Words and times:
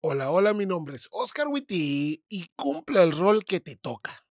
Hola, 0.00 0.30
hola, 0.30 0.54
mi 0.54 0.64
nombre 0.64 0.94
es 0.94 1.08
Oscar 1.10 1.48
Witty 1.48 2.22
y 2.28 2.46
cumple 2.54 3.02
el 3.02 3.10
rol 3.10 3.44
que 3.44 3.58
te 3.58 3.74
toca. 3.74 4.24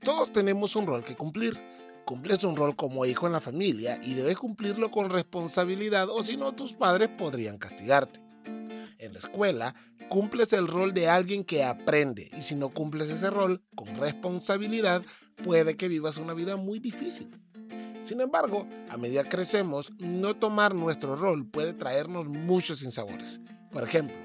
Todos 0.00 0.32
tenemos 0.32 0.76
un 0.76 0.86
rol 0.86 1.04
que 1.04 1.14
cumplir. 1.14 1.60
Cumples 2.06 2.42
un 2.42 2.56
rol 2.56 2.74
como 2.74 3.04
hijo 3.04 3.26
en 3.26 3.34
la 3.34 3.42
familia 3.42 4.00
y 4.02 4.14
debes 4.14 4.38
cumplirlo 4.38 4.90
con 4.90 5.10
responsabilidad 5.10 6.08
o 6.08 6.22
si 6.22 6.38
no 6.38 6.54
tus 6.54 6.72
padres 6.72 7.10
podrían 7.10 7.58
castigarte. 7.58 8.18
En 8.96 9.12
la 9.12 9.18
escuela, 9.18 9.74
cumples 10.08 10.54
el 10.54 10.68
rol 10.68 10.94
de 10.94 11.10
alguien 11.10 11.44
que 11.44 11.64
aprende 11.64 12.30
y 12.34 12.40
si 12.40 12.54
no 12.54 12.70
cumples 12.70 13.10
ese 13.10 13.28
rol 13.28 13.62
con 13.74 13.94
responsabilidad, 13.98 15.02
puede 15.44 15.76
que 15.76 15.88
vivas 15.88 16.16
una 16.16 16.32
vida 16.32 16.56
muy 16.56 16.78
difícil. 16.78 17.30
Sin 18.02 18.20
embargo, 18.20 18.66
a 18.90 18.96
medida 18.96 19.22
que 19.22 19.30
crecemos, 19.30 19.92
no 19.98 20.34
tomar 20.34 20.74
nuestro 20.74 21.14
rol 21.14 21.46
puede 21.46 21.72
traernos 21.72 22.26
muchos 22.26 22.80
sinsabores. 22.80 23.40
Por 23.70 23.84
ejemplo, 23.84 24.16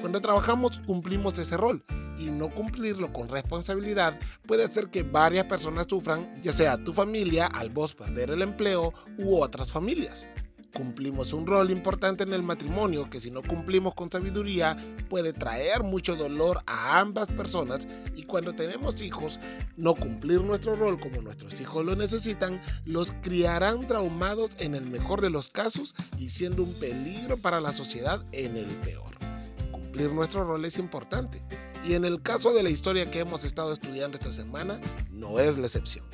cuando 0.00 0.20
trabajamos 0.20 0.80
cumplimos 0.86 1.38
ese 1.38 1.56
rol 1.56 1.84
y 2.18 2.30
no 2.30 2.48
cumplirlo 2.48 3.12
con 3.12 3.28
responsabilidad 3.28 4.18
puede 4.46 4.64
hacer 4.64 4.88
que 4.88 5.02
varias 5.02 5.44
personas 5.44 5.86
sufran, 5.88 6.30
ya 6.42 6.52
sea 6.52 6.82
tu 6.82 6.94
familia 6.94 7.46
al 7.46 7.68
vos 7.68 7.94
perder 7.94 8.30
el 8.30 8.40
empleo 8.40 8.94
u 9.18 9.40
otras 9.40 9.70
familias. 9.70 10.26
Cumplimos 10.76 11.32
un 11.32 11.46
rol 11.46 11.70
importante 11.70 12.22
en 12.22 12.34
el 12.34 12.42
matrimonio 12.42 13.08
que 13.08 13.18
si 13.18 13.30
no 13.30 13.40
cumplimos 13.40 13.94
con 13.94 14.12
sabiduría 14.12 14.76
puede 15.08 15.32
traer 15.32 15.82
mucho 15.82 16.16
dolor 16.16 16.62
a 16.66 17.00
ambas 17.00 17.28
personas 17.28 17.88
y 18.14 18.24
cuando 18.24 18.54
tenemos 18.54 19.00
hijos, 19.00 19.40
no 19.78 19.94
cumplir 19.94 20.42
nuestro 20.42 20.76
rol 20.76 21.00
como 21.00 21.22
nuestros 21.22 21.58
hijos 21.62 21.82
lo 21.82 21.96
necesitan, 21.96 22.60
los 22.84 23.12
criarán 23.22 23.88
traumados 23.88 24.50
en 24.58 24.74
el 24.74 24.84
mejor 24.84 25.22
de 25.22 25.30
los 25.30 25.48
casos 25.48 25.94
y 26.18 26.28
siendo 26.28 26.62
un 26.62 26.74
peligro 26.74 27.38
para 27.38 27.62
la 27.62 27.72
sociedad 27.72 28.22
en 28.32 28.58
el 28.58 28.66
peor. 28.66 29.16
Cumplir 29.72 30.12
nuestro 30.12 30.44
rol 30.44 30.62
es 30.66 30.76
importante 30.76 31.42
y 31.88 31.94
en 31.94 32.04
el 32.04 32.20
caso 32.20 32.52
de 32.52 32.62
la 32.62 32.68
historia 32.68 33.10
que 33.10 33.20
hemos 33.20 33.44
estado 33.44 33.72
estudiando 33.72 34.18
esta 34.18 34.30
semana, 34.30 34.78
no 35.10 35.40
es 35.40 35.56
la 35.56 35.68
excepción 35.68 36.04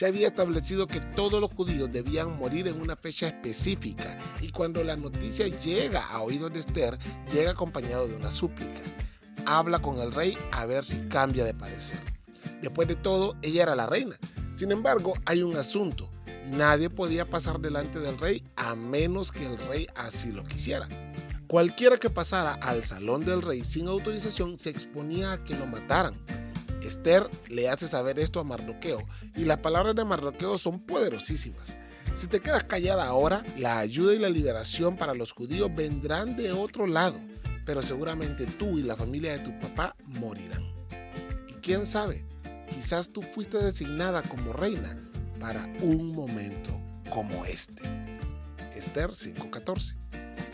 se 0.00 0.06
había 0.06 0.28
establecido 0.28 0.86
que 0.86 0.98
todos 0.98 1.42
los 1.42 1.52
judíos 1.52 1.92
debían 1.92 2.38
morir 2.38 2.66
en 2.68 2.80
una 2.80 2.96
fecha 2.96 3.26
específica 3.26 4.16
y 4.40 4.48
cuando 4.48 4.82
la 4.82 4.96
noticia 4.96 5.46
llega 5.46 6.06
a 6.06 6.22
oídos 6.22 6.50
de 6.54 6.60
Esther, 6.60 6.98
llega 7.30 7.50
acompañado 7.50 8.08
de 8.08 8.16
una 8.16 8.30
súplica. 8.30 8.80
Habla 9.44 9.82
con 9.82 9.98
el 9.98 10.10
rey 10.10 10.38
a 10.52 10.64
ver 10.64 10.86
si 10.86 11.00
cambia 11.08 11.44
de 11.44 11.52
parecer. 11.52 12.00
Después 12.62 12.88
de 12.88 12.94
todo, 12.94 13.36
ella 13.42 13.64
era 13.64 13.74
la 13.74 13.84
reina. 13.84 14.16
Sin 14.56 14.72
embargo, 14.72 15.12
hay 15.26 15.42
un 15.42 15.54
asunto. 15.58 16.10
Nadie 16.46 16.88
podía 16.88 17.28
pasar 17.28 17.60
delante 17.60 17.98
del 17.98 18.16
rey 18.16 18.42
a 18.56 18.74
menos 18.74 19.30
que 19.30 19.44
el 19.44 19.58
rey 19.68 19.86
así 19.96 20.32
lo 20.32 20.44
quisiera. 20.44 20.88
Cualquiera 21.46 21.98
que 21.98 22.08
pasara 22.08 22.54
al 22.54 22.84
salón 22.84 23.26
del 23.26 23.42
rey 23.42 23.62
sin 23.62 23.86
autorización 23.86 24.58
se 24.58 24.70
exponía 24.70 25.32
a 25.32 25.44
que 25.44 25.54
lo 25.56 25.66
mataran. 25.66 26.14
Esther 26.90 27.30
le 27.48 27.68
hace 27.68 27.86
saber 27.86 28.18
esto 28.18 28.40
a 28.40 28.44
Mardoqueo 28.44 29.06
y 29.36 29.44
las 29.44 29.58
palabras 29.58 29.94
de 29.94 30.04
Mardoqueo 30.04 30.58
son 30.58 30.80
poderosísimas. 30.80 31.74
Si 32.14 32.26
te 32.26 32.40
quedas 32.40 32.64
callada 32.64 33.06
ahora, 33.06 33.44
la 33.56 33.78
ayuda 33.78 34.12
y 34.12 34.18
la 34.18 34.28
liberación 34.28 34.96
para 34.96 35.14
los 35.14 35.30
judíos 35.30 35.70
vendrán 35.72 36.36
de 36.36 36.50
otro 36.50 36.88
lado, 36.88 37.16
pero 37.64 37.80
seguramente 37.80 38.44
tú 38.44 38.76
y 38.76 38.82
la 38.82 38.96
familia 38.96 39.32
de 39.32 39.38
tu 39.38 39.56
papá 39.60 39.94
morirán. 40.04 40.64
Y 41.48 41.52
quién 41.62 41.86
sabe, 41.86 42.26
quizás 42.74 43.10
tú 43.10 43.22
fuiste 43.22 43.58
designada 43.58 44.22
como 44.22 44.52
reina 44.52 45.00
para 45.38 45.72
un 45.82 46.10
momento 46.10 46.72
como 47.08 47.44
este. 47.44 47.84
Esther 48.74 49.10
5:14. 49.10 49.94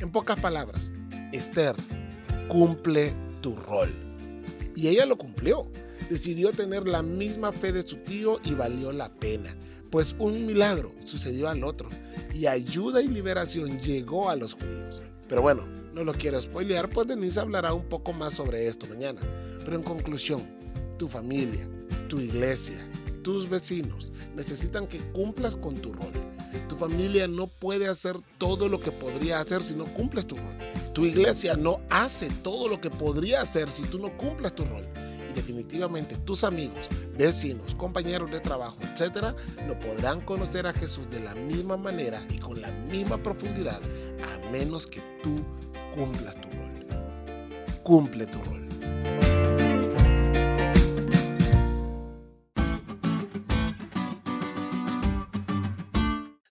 En 0.01 0.12
pocas 0.12 0.39
palabras, 0.39 0.92
Esther 1.33 1.75
cumple 2.48 3.14
tu 3.41 3.57
rol. 3.57 3.89
Y 4.75 4.89
ella 4.89 5.07
lo 5.07 5.17
cumplió 5.17 5.64
decidió 6.08 6.52
tener 6.52 6.86
la 6.86 7.02
misma 7.02 7.52
fe 7.52 7.72
de 7.72 7.86
su 7.86 7.96
tío 7.96 8.39
y 8.44 8.55
valió 8.55 8.92
la 8.92 9.12
pena, 9.12 9.56
pues 9.90 10.14
un 10.18 10.46
milagro 10.46 10.92
sucedió 11.05 11.48
al 11.48 11.64
otro 11.64 11.89
y 12.34 12.46
ayuda 12.46 13.02
y 13.02 13.08
liberación 13.08 13.78
llegó 13.80 14.28
a 14.30 14.36
los 14.36 14.55
judíos. 14.55 15.02
Pero 15.28 15.42
bueno, 15.42 15.66
no 15.92 16.05
lo 16.05 16.12
quiero 16.12 16.40
spoilear, 16.40 16.89
pues 16.89 17.08
Denise 17.08 17.40
hablará 17.40 17.72
un 17.72 17.89
poco 17.89 18.12
más 18.12 18.34
sobre 18.34 18.66
esto 18.66 18.86
mañana. 18.86 19.20
Pero 19.64 19.77
en 19.77 19.83
conclusión, 19.83 20.42
tu 20.98 21.08
familia, 21.08 21.68
tu 22.08 22.20
iglesia, 22.20 22.77
tus 23.22 23.48
vecinos 23.48 24.12
necesitan 24.36 24.86
que 24.86 24.98
cumplas 25.12 25.56
con 25.56 25.74
tu 25.77 25.92
rol. 25.92 26.12
Tu 26.68 26.77
familia 26.77 27.27
no 27.27 27.48
puede 27.48 27.89
hacer 27.89 28.16
todo 28.39 28.68
lo 28.68 28.78
que 28.80 28.92
podría 28.92 29.40
hacer 29.40 29.62
si 29.62 29.74
no 29.74 29.84
cumples 29.86 30.27
tu 30.27 30.36
rol. 30.36 30.55
Tu 30.95 31.06
iglesia 31.06 31.56
no 31.56 31.80
hace 31.90 32.28
todo 32.42 32.68
lo 32.68 32.80
que 32.80 32.90
podría 32.90 33.40
hacer 33.40 33.70
si 33.70 33.83
tú 33.83 33.98
no 33.98 34.16
cumples 34.16 34.55
tu 34.55 34.64
rol 34.64 34.86
definitivamente 35.36 36.17
tus 36.17 36.42
amigos, 36.42 36.89
vecinos, 37.17 37.74
compañeros 37.77 38.30
de 38.30 38.41
trabajo, 38.41 38.79
etcétera, 38.92 39.36
no 39.69 39.79
podrán 39.79 40.20
conocer 40.23 40.67
a 40.67 40.73
Jesús 40.73 41.08
de 41.11 41.20
la 41.20 41.35
misma 41.35 41.77
manera 41.77 42.20
y 42.30 42.39
con 42.39 42.61
la 42.61 42.70
misma 42.70 43.19
profundidad 43.19 43.80
a 44.25 44.51
menos 44.51 44.86
que 44.86 45.01
tú 45.23 45.45
cumplas 45.95 46.35
tu 46.41 46.48
rol. 46.48 46.86
Cumple 47.85 48.27
tu 48.27 48.42
rol. 48.42 49.26